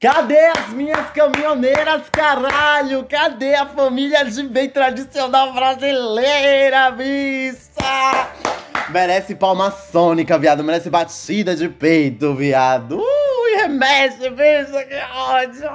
[0.00, 3.04] Cadê as minhas caminhoneiras, caralho?
[3.04, 8.30] Cadê a família de bem tradicional brasileira, bicha?
[8.88, 10.64] Merece palma sônica, viado.
[10.64, 12.96] Merece batida de peito, viado.
[12.96, 15.68] Ui, remexe, bicha, que ódio.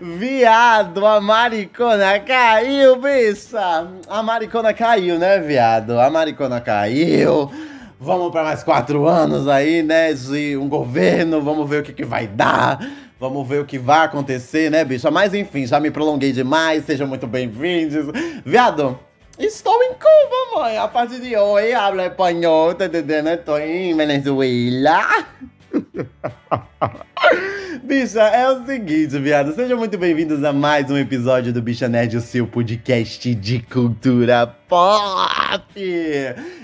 [0.18, 3.88] Viado, a maricona caiu, bicha.
[4.08, 6.00] A maricona caiu, né, viado?
[6.00, 7.50] A maricona caiu.
[7.98, 10.12] Vamos para mais quatro anos aí, né?
[10.12, 11.40] De um governo.
[11.40, 12.78] Vamos ver o que, que vai dar.
[13.18, 15.10] Vamos ver o que vai acontecer, né, bicha?
[15.10, 16.84] Mas enfim, já me prolonguei demais.
[16.84, 18.06] Sejam muito bem-vindos.
[18.44, 18.98] Viado,
[19.38, 20.78] Estou em Cuba, mãe.
[20.78, 23.28] A partir de hoje, hablo espanhol, tá entendendo?
[23.28, 25.26] Estou em Venezuela.
[27.84, 29.54] Bicha, é o seguinte, viado.
[29.54, 34.46] Sejam muito bem-vindos a mais um episódio do Bicha Nerd, o seu podcast de cultura
[34.68, 35.62] pop.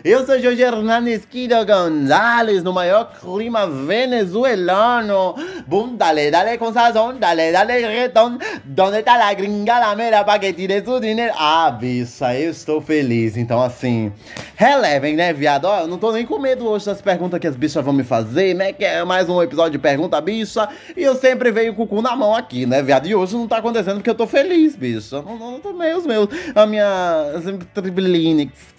[0.05, 5.35] Eu sou Jorge Hernanes Quido Gonzalez, no maior clima venezuelano.
[5.67, 8.39] Boom, dale, dale com sazón, dale, dale reggaeton.
[8.65, 11.33] Donde tá la gringa, la mera, pa que tire su dinheiro?
[11.39, 13.37] Ah, bicha, eu estou feliz.
[13.37, 14.13] Então, assim,
[14.57, 15.67] relevem, né, viado?
[15.67, 18.05] Ó, eu não tô nem com medo hoje das perguntas que as bichas vão me
[18.05, 18.73] fazer, né?
[18.73, 20.69] Que é mais um episódio de Pergunta Bicha.
[20.97, 23.07] E eu sempre venho com o cu na mão aqui, né, viado?
[23.07, 25.23] E hoje não tá acontecendo porque eu tô feliz, bicha.
[25.23, 27.41] Não, não, não os meus, a minha
[27.93, 28.73] tribilinix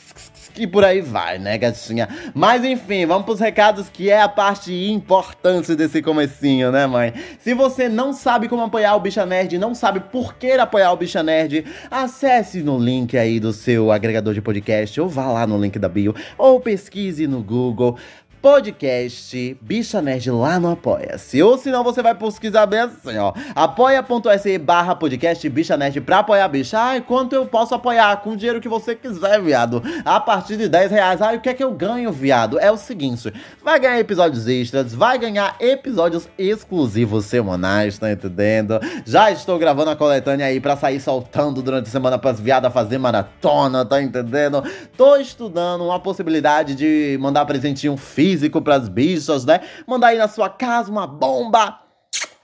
[0.56, 2.08] e por aí vai, né, gatinha?
[2.33, 7.11] Mas enfim, vamos pros recados que é a parte importante desse comecinho, né, mãe?
[7.39, 10.97] Se você não sabe como apoiar o Bicha Nerd, não sabe por que apoiar o
[10.97, 15.59] Bicha Nerd, acesse no link aí do seu agregador de podcast, ou vá lá no
[15.59, 17.98] link da bio, ou pesquise no Google
[18.44, 21.41] podcast Bicha Nerd lá no Apoia-se.
[21.41, 23.31] Ou senão você vai pesquisar bem assim, ó.
[23.55, 26.77] apoia.se barra podcast Bicha Nerd pra apoiar a bicha.
[26.77, 28.17] Ai, quanto eu posso apoiar?
[28.17, 29.81] Com o dinheiro que você quiser, viado.
[30.03, 31.21] A partir de 10 reais.
[31.21, 32.59] Ai, o que é que eu ganho, viado?
[32.59, 33.33] É o seguinte,
[33.64, 38.77] vai ganhar episódios extras, vai ganhar episódios exclusivos semanais, tá entendendo?
[39.05, 42.98] Já estou gravando a coletânea aí pra sair soltando durante a semana pras viadas fazer
[42.98, 44.61] maratona, tá entendendo?
[44.98, 47.95] Tô estudando uma possibilidade de mandar presentinho
[48.33, 49.61] físico físico pras bichas, né?
[49.88, 51.80] Mandar aí na sua casa uma bomba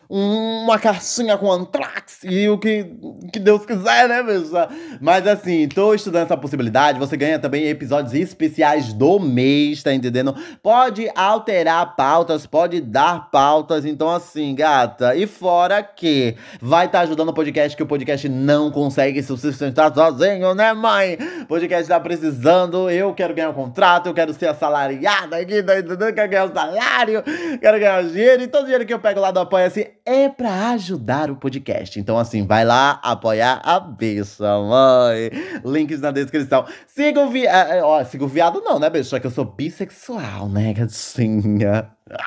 [0.09, 2.83] uma caixinha com antrax e o que,
[3.31, 4.67] que Deus quiser, né, bicha?
[4.99, 6.97] Mas assim, tô estudando essa possibilidade.
[6.97, 10.35] Você ganha também episódios especiais do mês, tá entendendo?
[10.63, 13.85] Pode alterar pautas, pode dar pautas.
[13.85, 15.15] Então, assim, gata.
[15.15, 19.37] E fora que vai estar tá ajudando o podcast, que o podcast não consegue se
[19.37, 21.19] sustentar sozinho, né, mãe?
[21.43, 22.89] O podcast tá precisando.
[22.89, 26.13] Eu quero ganhar um contrato, eu quero ser assalariada aqui, tá entendendo?
[26.15, 27.23] Quero ganhar um salário,
[27.61, 28.41] quero ganhar dinheiro.
[28.41, 31.99] E todo dinheiro que eu pego lá do Apoia-se é para ajudar o podcast.
[31.99, 35.29] Então, assim, vai lá apoiar a bicha, mãe.
[35.63, 36.65] Links na descrição.
[36.87, 37.71] Siga o viado.
[37.71, 39.19] É, ó, siga o viado, não, né, bicha?
[39.19, 41.91] Que eu sou bissexual, né, gatinha?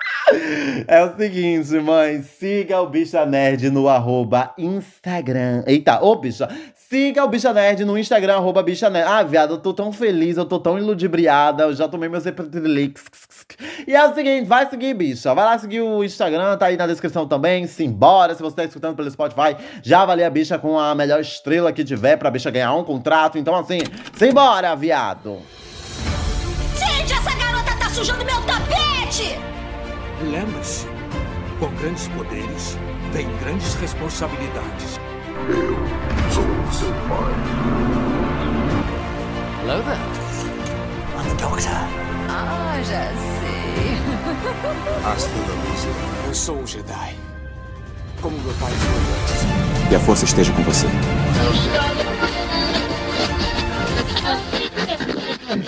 [0.87, 5.63] É o seguinte, mãe, siga o Bicha Nerd no arroba Instagram.
[5.67, 6.49] Eita, ô bicha,
[6.93, 9.09] siga o Bicha Nerd no Instagram, arroba Bicha Nerd.
[9.09, 13.03] Ah, viado, eu tô tão feliz, eu tô tão iludibriada, eu já tomei meus epitrelix.
[13.87, 15.33] E é o seguinte, vai seguir, bicha.
[15.33, 17.67] Vai lá seguir o Instagram, tá aí na descrição também.
[17.67, 21.73] Simbora, se você tá escutando pelo Spotify, já avalia a bicha com a melhor estrela
[21.73, 23.39] que tiver pra bicha ganhar um contrato.
[23.39, 23.79] Então, assim,
[24.15, 25.39] simbora, viado.
[26.77, 29.39] Gente, essa garota tá sujando meu tapete!
[30.31, 30.87] Lembre-se,
[31.59, 32.77] com grandes poderes,
[33.13, 35.02] vem grandes responsabilidades.
[35.49, 35.77] Eu
[36.31, 37.35] sou seu pai.
[39.61, 39.99] Hello there.
[41.19, 41.71] I'm the doctor.
[42.29, 43.11] Ah, já
[43.41, 43.99] sei.
[45.05, 45.89] Hasta la vista.
[46.29, 47.17] Eu sou um Jedi.
[48.21, 49.89] Como meu pai foi antes.
[49.89, 50.87] Que a força esteja com você.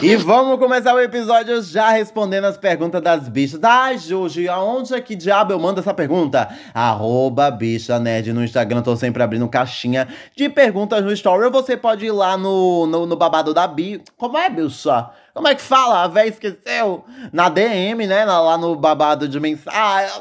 [0.04, 3.58] E vamos começar o episódio já respondendo as perguntas das bichas.
[3.64, 6.46] Ai, Juju, aonde é que diabo eu mando essa pergunta?
[6.74, 10.06] Arroba bicha nerd no Instagram, tô sempre abrindo caixinha
[10.36, 11.46] de perguntas no story.
[11.46, 14.02] Ou você pode ir lá no, no, no babado da Bi.
[14.18, 15.08] Como é, bicha?
[15.32, 16.02] Como é que fala?
[16.02, 17.02] A véia esqueceu?
[17.32, 18.26] Na DM, né?
[18.26, 20.20] Lá no babado de mensagem.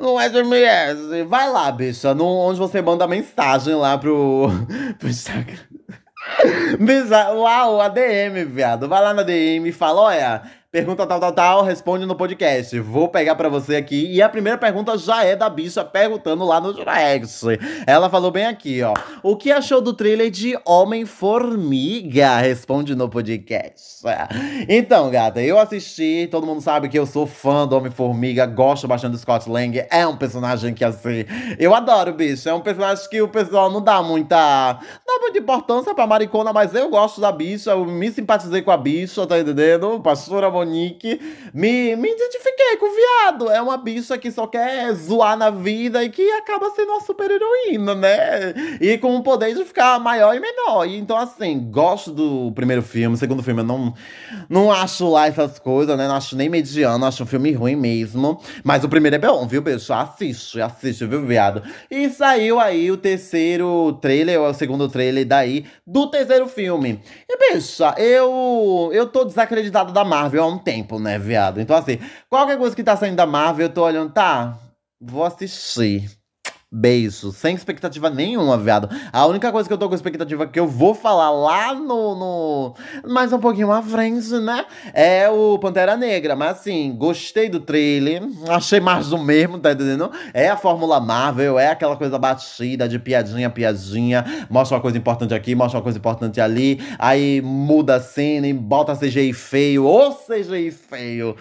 [0.00, 1.26] Não é SMS.
[1.26, 2.14] Vai lá, bicha.
[2.14, 4.48] No, onde você manda mensagem lá pro,
[5.00, 5.58] pro Instagram.
[7.34, 8.88] Uau, ADM, viado.
[8.88, 10.42] Vai lá na DM e fala: olha,
[10.76, 12.78] Pergunta tal, tal, tal, responde no podcast.
[12.80, 14.12] Vou pegar para você aqui.
[14.12, 17.46] E a primeira pergunta já é da bicha perguntando lá no direct.
[17.86, 18.92] Ela falou bem aqui, ó.
[19.22, 22.36] O que achou do trailer de Homem-Formiga?
[22.36, 24.04] Responde no podcast.
[24.68, 26.28] Então, gata, eu assisti.
[26.30, 28.44] Todo mundo sabe que eu sou fã do Homem-Formiga.
[28.44, 29.82] Gosto bastante do Scott Lang.
[29.90, 31.24] É um personagem que, assim,
[31.58, 32.50] eu adoro, bicho.
[32.50, 34.78] É um personagem que o pessoal não dá muita.
[35.08, 37.70] Não dá muita importância pra maricona, mas eu gosto da bicha.
[37.70, 39.98] Eu me simpatizei com a bicha, tá entendendo?
[40.00, 41.20] Pastora Monique Monique,
[41.54, 43.50] me, me identifiquei com o viado.
[43.50, 47.30] É uma bicha que só quer zoar na vida e que acaba sendo uma super
[47.30, 48.54] heroína, né?
[48.80, 50.86] E com o poder de ficar maior e menor.
[50.86, 53.16] E, então, assim, gosto do primeiro filme.
[53.16, 53.94] Segundo filme eu não,
[54.48, 56.08] não acho lá essas coisas, né?
[56.08, 58.40] Não acho nem mediano, acho um filme ruim mesmo.
[58.64, 59.92] Mas o primeiro é bom, viu, bicho?
[59.92, 61.62] Assiste, assiste, viu, viado?
[61.90, 67.00] E saiu aí o terceiro trailer, ou o segundo trailer daí, do terceiro filme.
[67.28, 71.60] E, bicha, eu, eu tô desacreditado da Marvel um tempo, né, viado?
[71.60, 71.98] Então, assim,
[72.28, 74.58] qualquer coisa que tá saindo da Marvel, eu tô olhando, tá,
[75.00, 76.10] vou assistir.
[76.70, 78.88] Beijo, sem expectativa nenhuma, viado.
[79.12, 82.74] A única coisa que eu tô com expectativa que eu vou falar lá no, no.
[83.08, 84.66] Mais um pouquinho à frente, né?
[84.92, 86.34] É o Pantera Negra.
[86.34, 88.20] Mas assim, gostei do trailer.
[88.48, 90.10] Achei mais do mesmo, tá entendendo?
[90.34, 94.24] É a Fórmula Marvel, é aquela coisa batida de piadinha, piadinha.
[94.50, 96.80] Mostra uma coisa importante aqui, mostra uma coisa importante ali.
[96.98, 101.36] Aí muda a cena e bota CGI feio, ou CGI feio.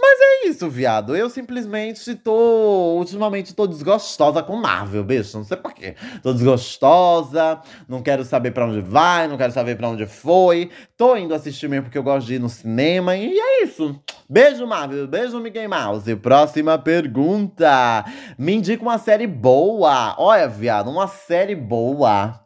[0.00, 1.14] Mas é isso, viado.
[1.14, 2.96] Eu simplesmente tô.
[2.96, 5.36] Ultimamente tô desgostosa com Marvel, bicho.
[5.36, 5.94] Não sei porquê.
[6.22, 10.70] Tô desgostosa, não quero saber pra onde vai, não quero saber pra onde foi.
[10.96, 13.14] Tô indo assistir mesmo porque eu gosto de ir no cinema.
[13.14, 14.00] E é isso.
[14.28, 15.06] Beijo, Marvel.
[15.06, 16.16] Beijo, Mickey Mouse.
[16.16, 18.04] Próxima pergunta.
[18.38, 20.14] Me indica uma série boa.
[20.18, 22.40] Olha, viado, uma série boa.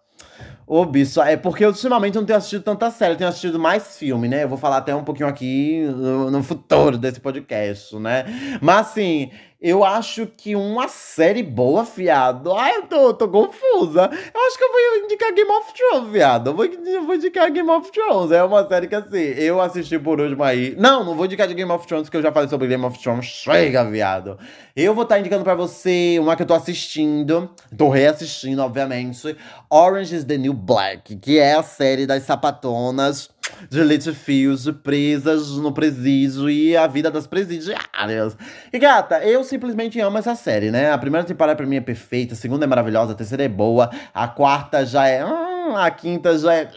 [0.66, 3.98] Ô, bicho, é porque eu ultimamente não tenho assistido tanta série, eu tenho assistido mais
[3.98, 4.44] filme, né?
[4.44, 8.24] Eu vou falar até um pouquinho aqui no, no futuro desse podcast, né?
[8.62, 9.30] Mas assim,
[9.64, 12.52] eu acho que uma série boa, fiado.
[12.52, 14.10] Ai, eu tô, tô confusa.
[14.34, 16.50] Eu acho que eu vou indicar Game of Thrones, viado.
[16.50, 18.30] Eu vou, eu vou indicar Game of Thrones.
[18.30, 20.76] É uma série que, assim, eu assisti por último aí.
[20.78, 22.98] Não, não vou indicar de Game of Thrones, porque eu já falei sobre Game of
[23.02, 23.24] Thrones.
[23.24, 24.38] Chega, viado.
[24.76, 27.50] Eu vou estar tá indicando pra você uma que eu tô assistindo.
[27.74, 29.34] Tô reassistindo, obviamente.
[29.70, 33.28] Orange is the New Black, que é a série das sapatonas
[33.70, 38.36] de leite fios presas no presídio e a vida das presidiárias.
[38.72, 40.90] E gata, eu simplesmente amo essa série, né?
[40.90, 43.90] A primeira temporada pra mim é perfeita, a segunda é maravilhosa, a terceira é boa,
[44.12, 45.24] a quarta já é.
[45.24, 46.70] Hum, a quinta já é.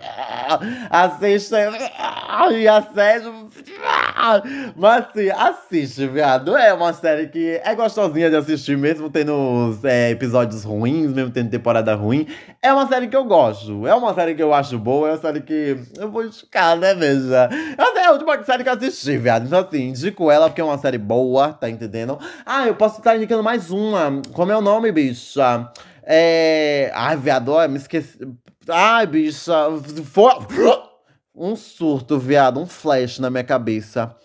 [0.89, 1.69] A sexta é.
[2.53, 3.47] E a sétima.
[4.75, 6.57] Mas assim, assiste, viado.
[6.57, 11.49] É uma série que é gostosinha de assistir, mesmo tendo é, episódios ruins, mesmo tendo
[11.49, 12.27] temporada ruim.
[12.61, 13.85] É uma série que eu gosto.
[13.85, 16.93] É uma série que eu acho boa, é uma série que eu vou indicar, né,
[16.95, 17.49] veja?
[17.77, 19.45] Essa é a última série que eu assisti, viado.
[19.45, 22.19] Então, assim, indico ela porque é uma série boa, tá entendendo?
[22.45, 24.21] Ah, eu posso estar indicando mais uma.
[24.33, 25.71] Como é o nome, bicha?
[26.03, 26.91] É.
[26.93, 28.17] Ai, viado, me esqueci.
[28.67, 29.53] Ai, bicha.
[30.05, 30.45] For...
[31.39, 34.15] Um surto, viado, um flash na minha cabeça.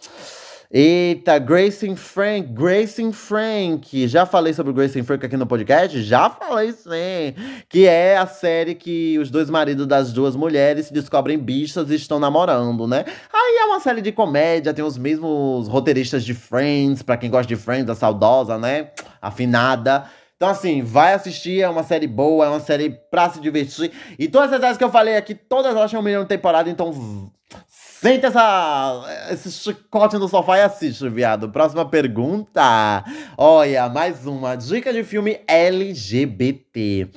[0.71, 4.09] Eita, Grace Frank, Grace Frank.
[4.09, 6.03] Já falei sobre Grace Frank aqui no podcast?
[6.03, 7.35] Já falei sim.
[7.69, 11.97] Que é a série que os dois maridos das duas mulheres se descobrem bichas e
[11.97, 13.05] estão namorando, né?
[13.31, 17.47] Aí é uma série de comédia, tem os mesmos roteiristas de Friends, para quem gosta
[17.47, 18.89] de Friends, a saudosa, né?
[19.21, 20.07] Afinada.
[20.43, 23.93] Então, assim, vai assistir, é uma série boa, é uma série pra se divertir.
[24.19, 27.31] E todas as séries que eu falei aqui, todas elas um milhão de temporada, então
[27.69, 31.49] Senta essa, esse chicote no sofá e assiste, viado.
[31.51, 33.05] Próxima pergunta.
[33.45, 34.55] Olha, mais uma.
[34.55, 37.09] Dica de filme LGBT.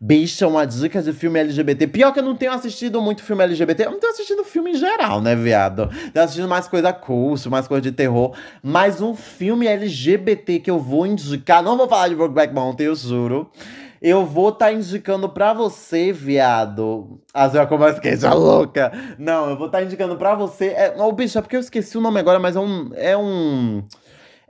[0.00, 1.86] Bicha, uma dica de filme LGBT.
[1.86, 3.84] Pior que eu não tenho assistido muito filme LGBT.
[3.84, 5.88] Eu não tenho assistido filme em geral, né, viado?
[6.12, 8.34] Tenho assistido mais coisa curso, mais coisa de terror.
[8.60, 11.62] Mas um filme LGBT que eu vou indicar.
[11.62, 13.48] Não vou falar de Brokeback Mountain, eu juro
[14.00, 17.20] eu vou estar tá indicando pra você, viado.
[17.34, 18.92] As eu começo que já louca.
[19.18, 20.66] Não, eu vou estar tá indicando pra você.
[20.68, 22.90] É, oh, bicho, é porque eu esqueci o nome agora, mas é um.
[22.94, 23.84] É um.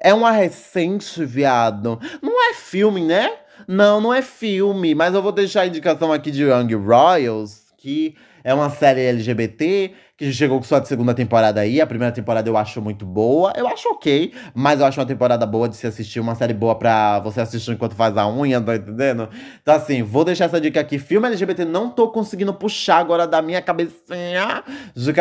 [0.00, 1.98] É uma recente, viado.
[2.22, 3.32] Não é filme, né?
[3.66, 8.16] Não, não é filme, mas eu vou deixar a indicação aqui de Young Royals, que
[8.42, 11.80] é uma série LGBT que chegou com sua segunda temporada aí.
[11.80, 13.52] A primeira temporada eu acho muito boa.
[13.56, 16.74] Eu acho ok, mas eu acho uma temporada boa de se assistir, uma série boa
[16.74, 19.28] pra você assistir enquanto faz a unha, tá entendendo?
[19.62, 20.98] Então, assim, vou deixar essa dica aqui.
[20.98, 25.14] Filme LGBT não tô conseguindo puxar agora da minha cabecinha de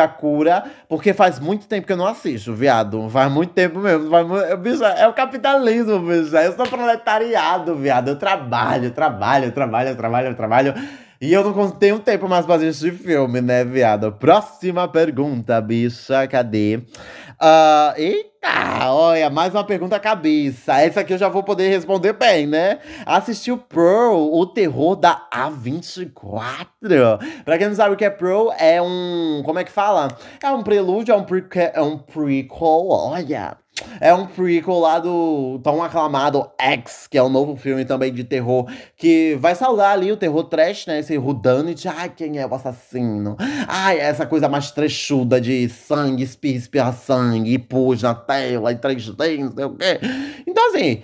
[0.90, 3.08] porque faz muito tempo que eu não assisto, viado.
[3.10, 4.10] Faz muito tempo mesmo.
[4.10, 4.58] Faz muito...
[4.58, 6.36] Bicho, é o capitalismo, bicho.
[6.36, 8.08] Eu sou proletariado, viado.
[8.08, 10.74] Eu trabalho, trabalho, trabalho, trabalho, trabalho.
[11.20, 14.12] E eu não tenho tempo mais pra assistir filme, né, viado?
[14.12, 16.78] Próxima pergunta, bicha, cadê?
[16.78, 20.80] Uh, eita, olha, mais uma pergunta cabeça.
[20.80, 22.78] Essa aqui eu já vou poder responder bem, né?
[23.04, 26.68] Assistiu Pearl, o terror da A24.
[27.44, 29.42] Pra quem não sabe o que é Pearl, é um.
[29.44, 30.10] Como é que fala?
[30.42, 33.58] É um prelúdio, é um, prequel, é um prequel, olha
[34.00, 38.24] É um prequel lá do tão aclamado X, que é um novo filme também de
[38.24, 38.66] terror,
[38.96, 41.00] que vai saudar ali o terror trash, né?
[41.00, 41.88] Esse whodunit.
[41.88, 43.36] Ai, quem é o assassino?
[43.68, 49.40] Ai, essa coisa mais trechuda de sangue, espirra, sangue, e pus na tela, e 3D,
[49.40, 50.00] não sei o quê.
[50.48, 51.04] Então, assim,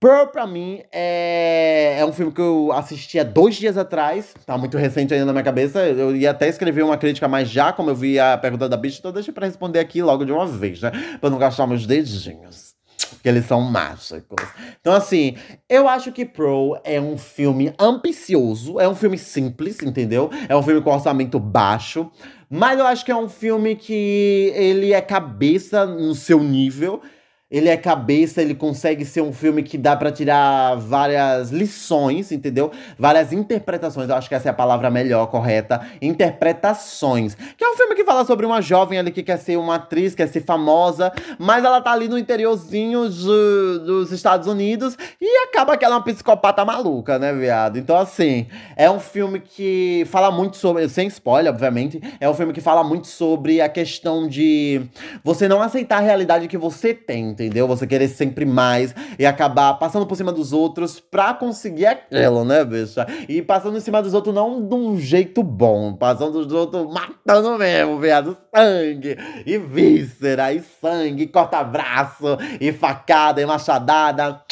[0.00, 1.96] Pearl, pra mim, é...
[1.98, 4.32] é um filme que eu assisti há dois dias atrás.
[4.46, 5.80] Tá muito recente ainda na minha cabeça.
[5.80, 8.98] Eu ia até escrever uma crítica, mas já, como eu vi a pergunta da bicha,
[9.00, 10.92] então deixa pra responder aqui logo de uma vez, né?
[11.20, 12.76] Pra não gastar meus dedinhos.
[13.10, 14.46] Porque eles são mágicos.
[14.80, 15.36] Então, assim,
[15.68, 20.30] eu acho que Pro é um filme ambicioso, é um filme simples, entendeu?
[20.48, 22.08] É um filme com orçamento baixo.
[22.48, 27.02] Mas eu acho que é um filme que ele é cabeça no seu nível.
[27.50, 32.70] Ele é cabeça, ele consegue ser um filme que dá para tirar várias lições, entendeu?
[32.98, 35.80] Várias interpretações, eu acho que essa é a palavra melhor, correta.
[36.02, 37.34] Interpretações.
[37.56, 40.14] Que é um filme que fala sobre uma jovem ali que quer ser uma atriz,
[40.14, 45.74] quer ser famosa, mas ela tá ali no interiorzinho de, dos Estados Unidos e acaba
[45.78, 47.78] que ela é uma psicopata maluca, né, viado?
[47.78, 50.86] Então, assim, é um filme que fala muito sobre.
[50.90, 51.98] Sem spoiler, obviamente.
[52.20, 54.82] É um filme que fala muito sobre a questão de
[55.24, 57.68] você não aceitar a realidade que você tem entendeu?
[57.68, 62.64] Você querer sempre mais e acabar passando por cima dos outros pra conseguir aquilo, né,
[62.64, 63.06] bicha?
[63.28, 67.56] E passando em cima dos outros não de um jeito bom, passando dos outros matando
[67.58, 68.36] mesmo, viado.
[68.54, 69.16] Sangue
[69.46, 74.42] e víscera, e sangue, corta-braço, e facada, e machadada.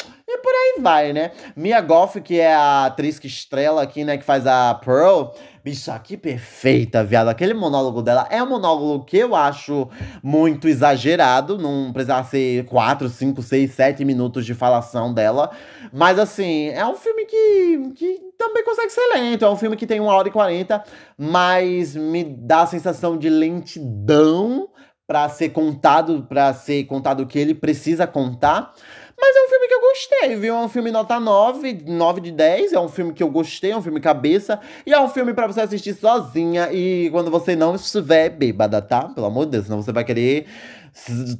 [0.57, 1.31] Aí vai, né?
[1.55, 5.31] Mia Goff, que é a atriz que estrela aqui, né, que faz a Pearl,
[5.67, 7.27] Bicha, que perfeita, viado.
[7.27, 9.89] Aquele monólogo dela é um monólogo que eu acho
[10.23, 11.57] muito exagerado.
[11.57, 15.51] Não precisava ser 4, 5, 6, 7 minutos de falação dela.
[15.91, 19.43] Mas, assim, é um filme que, que também consegue ser lento.
[19.43, 20.81] É um filme que tem 1 hora e 40,
[21.17, 24.69] mas me dá a sensação de lentidão
[25.05, 28.73] para ser contado, para ser contado o que ele precisa contar.
[29.19, 30.55] Mas é um filme que eu gostei, viu?
[30.55, 32.73] É um filme nota 9, 9 de 10.
[32.73, 34.59] É um filme que eu gostei, é um filme cabeça.
[34.85, 39.09] E é um filme para você assistir sozinha e quando você não estiver bêbada, tá?
[39.09, 40.45] Pelo amor de Deus, senão você vai querer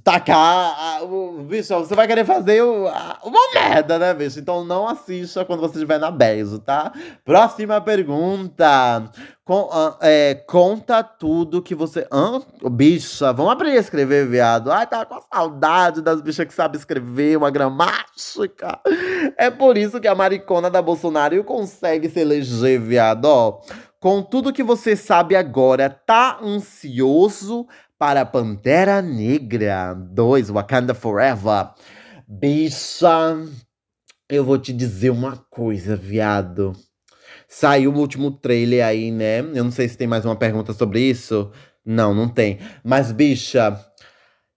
[0.04, 4.40] tacar o bicho, você vai querer fazer uma merda, né, bicho?
[4.40, 6.92] Então não assista quando você estiver na Bezo, tá?
[7.26, 9.12] Próxima pergunta.
[9.44, 12.06] Com, uh, é, conta tudo que você.
[12.12, 12.42] Hã?
[12.70, 14.70] Bicha, vamos aprender a escrever, viado.
[14.70, 18.80] Ai, tá com saudade das bichas que sabem escrever, uma gramática.
[19.38, 23.24] É por isso que a maricona da Bolsonaro consegue se eleger, viado.
[23.26, 23.62] Ó,
[24.00, 27.66] com tudo que você sabe agora, tá ansioso
[27.98, 31.70] para Pantera Negra 2, Wakanda Forever.
[32.28, 33.38] Bicha,
[34.30, 36.74] eu vou te dizer uma coisa, viado.
[37.48, 39.40] Saiu o último trailer aí, né?
[39.40, 41.52] Eu não sei se tem mais uma pergunta sobre isso.
[41.84, 42.60] Não, não tem.
[42.84, 43.80] Mas, bicha,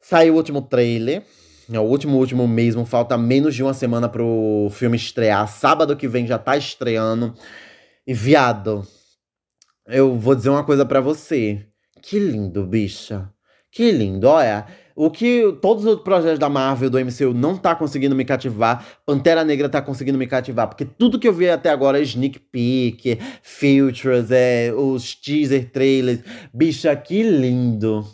[0.01, 1.25] saiu o último trailer.
[1.73, 2.85] É o último, último mesmo.
[2.85, 5.49] Falta menos de uma semana pro filme estrear.
[5.49, 7.35] Sábado que vem já tá estreando.
[8.07, 8.87] E, viado,
[9.87, 11.70] eu vou dizer uma coisa para você.
[12.03, 13.31] Que lindo, bicha.
[13.71, 14.67] Que lindo, olha.
[14.97, 19.45] O que todos os projetos da Marvel, do MCU, não tá conseguindo me cativar, Pantera
[19.45, 20.69] Negra tá conseguindo me cativar.
[20.69, 26.21] Porque tudo que eu vi até agora é sneak peek, filters, é, os teaser trailers.
[26.53, 28.05] Bicha, que lindo.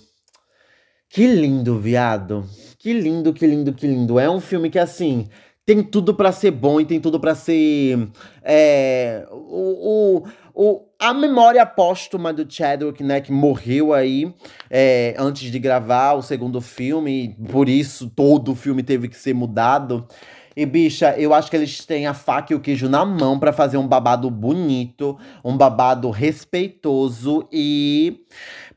[1.08, 2.44] Que lindo, viado.
[2.78, 4.18] Que lindo, que lindo, que lindo.
[4.18, 5.28] É um filme que, assim,
[5.64, 8.08] tem tudo para ser bom e tem tudo para ser.
[8.44, 10.28] É, o, o,
[10.58, 14.34] o, a memória póstuma do Chadwick, né, que morreu aí
[14.70, 19.34] é, antes de gravar o segundo filme, por isso todo o filme teve que ser
[19.34, 20.08] mudado.
[20.56, 23.52] E, bicha, eu acho que eles têm a faca e o queijo na mão para
[23.52, 28.24] fazer um babado bonito, um babado respeitoso e.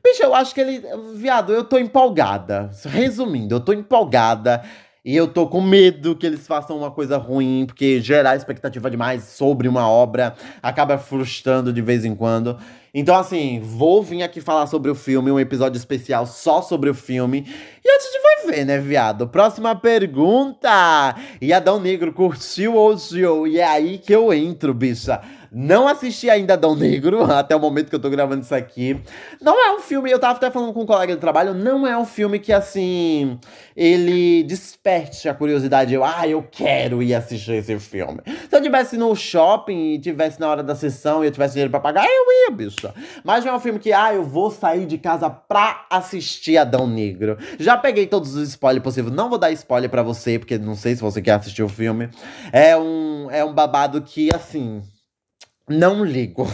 [0.04, 0.82] Bicha, eu acho que ele.
[1.14, 2.70] Viado, eu tô empolgada.
[2.84, 4.62] Resumindo, eu tô empolgada.
[5.02, 9.24] E eu tô com medo que eles façam uma coisa ruim, porque gerar expectativa demais
[9.24, 12.58] sobre uma obra acaba frustrando de vez em quando.
[12.92, 16.94] Então, assim, vou vir aqui falar sobre o filme, um episódio especial só sobre o
[16.94, 17.46] filme.
[17.82, 19.26] E a gente vai ver, né, viado?
[19.26, 21.16] Próxima pergunta!
[21.40, 23.46] E Adão Negro curtiu ou odiou?
[23.46, 25.22] E é aí que eu entro, bicha.
[25.52, 29.00] Não assisti ainda Dão Negro, até o momento que eu tô gravando isso aqui.
[29.40, 31.96] Não é um filme, eu tava até falando com um colega de trabalho, não é
[31.98, 33.38] um filme que, assim,
[33.76, 35.92] ele desperte a curiosidade.
[35.92, 38.20] Eu, ah, eu quero ir assistir esse filme.
[38.48, 41.70] Se eu tivesse no shopping e tivesse na hora da sessão e eu tivesse dinheiro
[41.70, 42.92] pra pagar, eu ia, bicho.
[43.24, 46.86] Mas não é um filme que, ah, eu vou sair de casa pra assistir Adão
[46.86, 47.36] Negro.
[47.58, 49.14] Já peguei todos os spoilers possíveis.
[49.14, 52.08] Não vou dar spoiler para você, porque não sei se você quer assistir o filme.
[52.52, 54.82] É um, é um babado que, assim
[55.70, 56.48] Não ligo.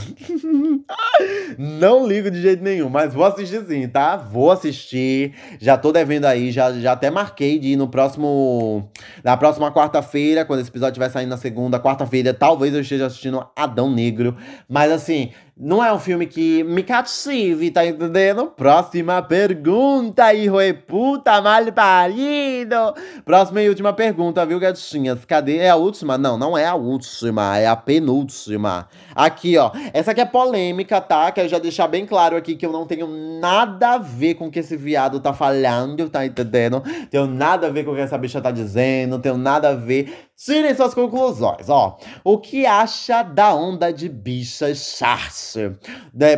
[1.56, 4.14] não ligo de jeito nenhum, mas vou assistir sim, tá?
[4.14, 5.32] Vou assistir.
[5.58, 8.90] Já tô devendo aí, já, já até marquei de ir no próximo.
[9.25, 13.46] Na próxima quarta-feira, quando esse episódio vai sair na segunda, quarta-feira, talvez eu esteja assistindo
[13.56, 14.37] Adão Negro.
[14.68, 18.48] Mas assim, não é um filme que me cative, tá entendendo?
[18.48, 22.76] Próxima pergunta, hijo de puta mal parido.
[23.25, 25.25] Próxima e última pergunta, viu, gatinhas?
[25.25, 25.56] Cadê?
[25.56, 26.18] É a última?
[26.18, 28.86] Não, não é a última, é a penúltima.
[29.14, 29.70] Aqui, ó.
[29.94, 31.32] Essa aqui é polêmica, tá?
[31.32, 33.06] Quero já deixar bem claro aqui que eu não tenho
[33.40, 36.82] nada a ver com o que esse viado tá falando, tá entendendo?
[37.10, 40.25] Tenho nada a ver com o que essa bicha tá dizendo, tenho nada a ver.
[40.37, 41.99] Tirem suas conclusões, ó.
[42.23, 45.57] O que acha da onda de bichas chars?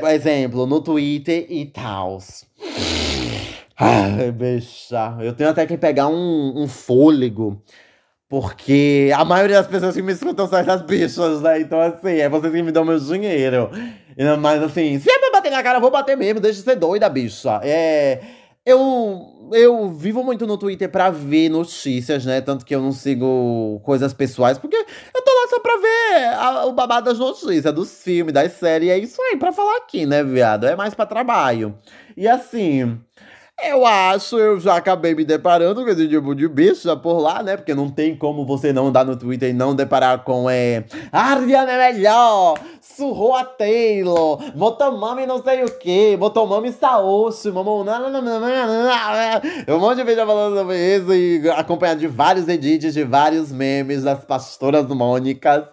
[0.01, 2.19] Por exemplo, no Twitter e tal.
[3.77, 5.17] Ai, bicha.
[5.21, 7.61] Eu tenho até que pegar um, um fôlego.
[8.29, 11.61] Porque a maioria das pessoas que me escutam são essas bichas, né?
[11.61, 13.71] Então, assim, é vocês que me dão meu dinheiro.
[14.39, 16.39] Mas, assim, se é pra bater na cara, eu vou bater mesmo.
[16.39, 17.61] Deixa de ser doida, bicha.
[17.65, 18.21] É.
[18.69, 22.43] Eu, eu vivo muito no Twitter pra ver notícias, né?
[22.43, 26.67] Tanto que eu não sigo coisas pessoais, porque eu tô lá só pra ver a,
[26.67, 28.91] o babado das notícias, dos filmes, das séries.
[28.91, 30.67] É isso aí, pra falar aqui, né, viado?
[30.67, 31.79] É mais pra trabalho.
[32.15, 33.01] E assim.
[33.61, 37.57] Eu acho, eu já acabei me deparando com esse tipo de bicha por lá, né?
[37.57, 40.85] Porque não tem como você não andar no Twitter e não deparar com é.
[41.11, 42.57] Ariana é melhor!
[42.81, 44.41] Surrou a Taylor!
[44.55, 46.17] Motomami não sei o que!
[46.17, 47.51] Motomami Saoshi!
[47.51, 47.85] Mamão.
[49.69, 54.05] Um monte de vídeo falando sobre isso e acompanhado de vários edits, de vários memes
[54.05, 55.65] das pastoras mônicas.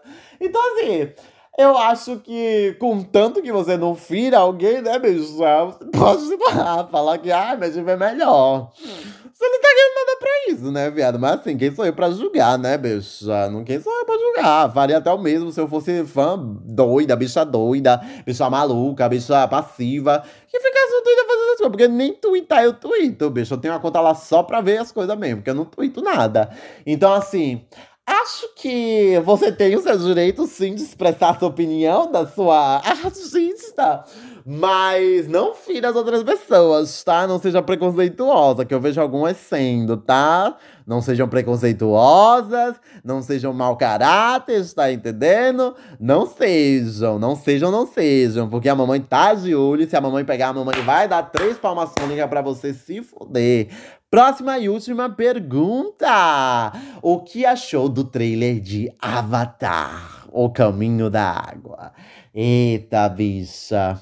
[0.42, 1.10] Então, assim.
[1.58, 5.38] Eu acho que, contanto que você não fira alguém, né, bicho?
[5.38, 6.38] Você pode
[6.92, 8.72] falar que, ah, meu time melhor.
[8.76, 11.18] Você não tá ganhando nada pra isso, né, viado?
[11.18, 13.26] Mas assim, quem sou eu pra julgar, né, bicho?
[13.52, 14.74] Não quem sou eu pra julgar?
[14.74, 20.24] Faria até o mesmo se eu fosse fã doida, bicha doida, bicha maluca, bicha passiva,
[20.48, 21.72] que ficasse doida fazendo as coisas.
[21.72, 23.54] Porque nem twittar eu twito, bicho.
[23.54, 26.02] Eu tenho uma conta lá só pra ver as coisas mesmo, porque eu não twito
[26.02, 26.50] nada.
[26.86, 27.66] Então, assim.
[28.08, 34.04] Acho que você tem o seu direito, sim, de expressar sua opinião da sua artista.
[34.46, 37.26] Mas não fira as outras pessoas, tá?
[37.26, 40.56] Não seja preconceituosa, que eu vejo algumas sendo, tá?
[40.86, 45.76] Não sejam preconceituosas, não sejam mau caráter, tá entendendo?
[46.00, 48.48] Não sejam, não sejam, não sejam.
[48.48, 49.90] Porque a mamãe tá de olho.
[49.90, 53.70] Se a mamãe pegar, a mamãe vai dar três palmas fônicas pra você se fuder.
[54.16, 56.72] Próxima e última pergunta.
[57.02, 60.26] O que achou do trailer de Avatar?
[60.32, 61.92] O Caminho da Água.
[62.34, 64.02] Eita, bicha.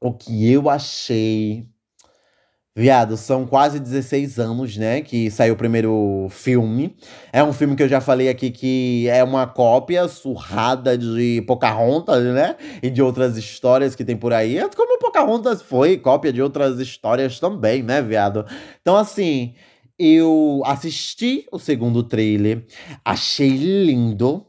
[0.00, 1.68] O que eu achei.
[2.78, 6.94] Viado, são quase 16 anos, né, que saiu o primeiro filme.
[7.32, 12.22] É um filme que eu já falei aqui que é uma cópia surrada de Pocahontas,
[12.34, 12.54] né?
[12.82, 14.60] E de outras histórias que tem por aí.
[14.76, 18.44] Como Pocahontas foi cópia de outras histórias também, né, viado?
[18.82, 19.54] Então, assim,
[19.98, 22.66] eu assisti o segundo trailer,
[23.02, 24.46] achei lindo.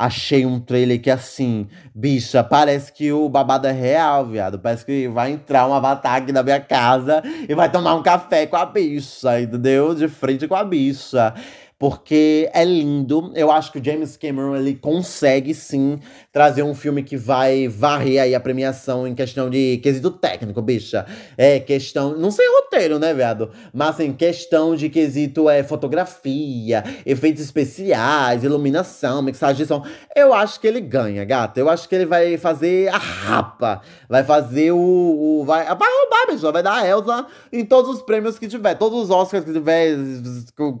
[0.00, 4.58] Achei um trailer que, assim, bicha, parece que o babado é real, viado.
[4.58, 8.46] Parece que vai entrar um avatar aqui na minha casa e vai tomar um café
[8.46, 9.94] com a bicha, entendeu?
[9.94, 11.34] De frente com a bicha
[11.80, 13.32] porque é lindo.
[13.34, 15.98] Eu acho que o James Cameron ele consegue sim
[16.30, 21.06] trazer um filme que vai varrer aí a premiação em questão de quesito técnico, bicha.
[21.38, 23.50] É questão, não sei roteiro, né, viado?
[23.72, 29.82] Mas assim, questão de quesito é fotografia, efeitos especiais, iluminação, mixagem de som.
[30.14, 31.58] Eu acho que ele ganha, gata.
[31.58, 36.26] Eu acho que ele vai fazer a rapa, vai fazer o, o vai, vai roubar,
[36.30, 39.52] bicha, vai dar a Elsa em todos os prêmios que tiver, todos os Oscars que
[39.54, 39.96] tiver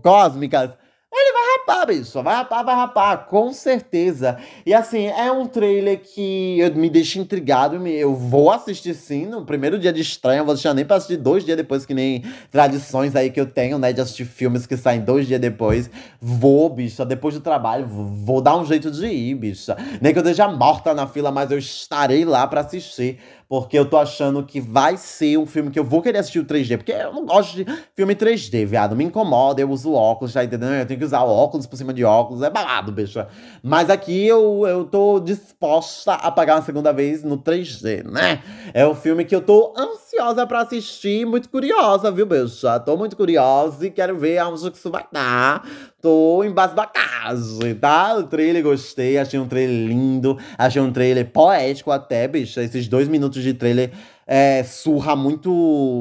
[0.02, 0.72] cósmicas.
[1.12, 2.22] Ele vai rapar, bicho.
[2.22, 4.38] Vai rapar, vai rapar, com certeza.
[4.64, 7.84] E assim, é um trailer que me deixa intrigado.
[7.88, 10.38] Eu vou assistir sim no primeiro dia de estreia.
[10.38, 13.46] Eu vou deixar nem pra assistir dois dias depois, que nem tradições aí que eu
[13.46, 13.92] tenho, né?
[13.92, 15.90] De assistir filmes que saem dois dias depois.
[16.20, 19.76] Vou, bicha, depois do trabalho, vou dar um jeito de ir, bicha.
[20.00, 23.18] Nem que eu esteja morta na fila, mas eu estarei lá para assistir
[23.50, 26.44] porque eu tô achando que vai ser um filme que eu vou querer assistir o
[26.44, 28.94] 3D, porque eu não gosto de filme 3D, viado.
[28.94, 30.74] Me incomoda, eu uso óculos, tá entendendo?
[30.74, 33.26] Eu tenho que usar óculos por cima de óculos, é balado, bicha.
[33.60, 38.40] Mas aqui eu, eu tô disposta a pagar uma segunda vez no 3D, né?
[38.72, 42.78] É um filme que eu tô ansiosa pra assistir, muito curiosa, viu, bicha?
[42.78, 45.66] Tô muito curiosa e quero ver aonde que isso vai dar
[46.00, 48.16] tô embasbacado, tá?
[48.16, 52.60] O trailer gostei, achei um trailer lindo, achei um trailer poético até, bicho.
[52.60, 53.90] Esses dois minutos de trailer
[54.26, 55.50] é, surra muito.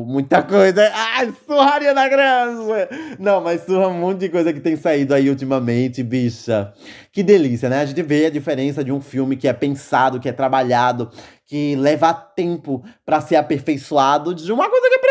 [0.07, 0.89] muita coisa.
[0.93, 3.17] Ai, surraria na Grande!
[3.19, 6.73] Não, mas surra um monte de coisa que tem saído aí ultimamente, bicha.
[7.11, 7.81] Que delícia, né?
[7.81, 11.09] A gente vê a diferença de um filme que é pensado, que é trabalhado,
[11.45, 15.09] que leva tempo para ser aperfeiçoado, de uma coisa que é pra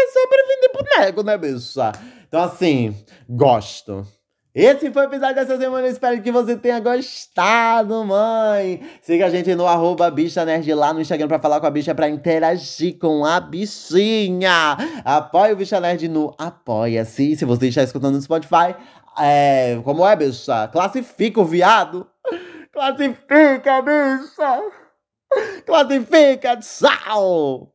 [0.48, 1.92] vender boneco, né, bicha?
[2.28, 2.94] Então, assim,
[3.28, 4.06] gosto.
[4.60, 5.86] Esse foi o episódio dessa semana.
[5.86, 8.82] Espero que você tenha gostado, mãe.
[9.00, 11.94] Siga a gente no arroba bicha nerd lá no Instagram pra falar com a bicha,
[11.94, 14.76] pra interagir com a bichinha.
[15.04, 17.36] Apoie o Bicha Nerd no Apoia-se.
[17.36, 18.74] Se você está escutando no Spotify,
[19.16, 20.66] é, como é, bicha?
[20.66, 22.04] Classifica o viado.
[22.72, 24.62] Classifica, bicha.
[25.64, 27.72] Classifica, tchau.